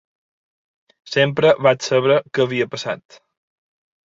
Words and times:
Sempre 1.15 1.51
vaig 1.67 1.85
saber 1.89 2.17
què 2.39 2.47
havia 2.47 2.69
passat. 2.73 3.21